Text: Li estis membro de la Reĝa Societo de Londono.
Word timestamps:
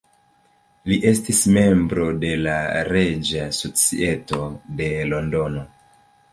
Li 0.91 0.95
estis 1.09 1.41
membro 1.57 2.07
de 2.25 2.33
la 2.47 2.57
Reĝa 2.89 3.45
Societo 3.61 4.43
de 4.83 4.91
Londono. 5.15 5.71